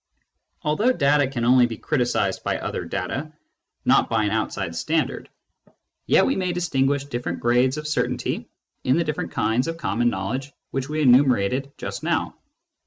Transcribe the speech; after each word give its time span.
Although 0.63 0.93
data 0.93 1.27
can 1.27 1.45
only 1.45 1.67
be 1.67 1.77
criticised 1.77 2.43
by 2.43 2.57
other 2.57 2.85
data, 2.85 3.33
not 3.85 4.09
by 4.09 4.23
an 4.23 4.31
outside 4.31 4.75
standard, 4.75 5.29
yet 6.07 6.25
we 6.25 6.35
may 6.35 6.53
distinguish 6.53 7.03
different 7.05 7.39
grades 7.39 7.77
of 7.77 7.87
certainty 7.87 8.49
in 8.83 8.97
the 8.97 9.03
different 9.03 9.31
kinds 9.31 9.67
of 9.67 9.77
common 9.77 10.09
knowledge 10.09 10.53
which 10.71 10.89
we 10.89 11.01
enumerated 11.03 11.71
just 11.77 12.01
now. 12.01 12.35